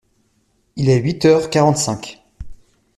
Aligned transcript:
Il 0.77 0.89
est 0.89 0.97
huit 0.97 1.25
heures 1.25 1.51
quarante-cinq. 1.51 2.23